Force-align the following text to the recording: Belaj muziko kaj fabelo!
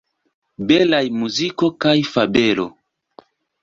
Belaj 0.71 1.03
muziko 1.19 1.71
kaj 1.87 1.97
fabelo! 2.11 2.71